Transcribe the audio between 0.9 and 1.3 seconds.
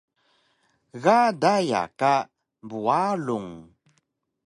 Ga